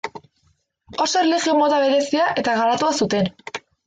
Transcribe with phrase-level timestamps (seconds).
[1.03, 3.31] Oso erlijio-mota berezia eta garatua zuten.